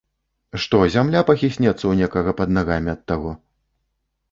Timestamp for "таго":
3.13-3.31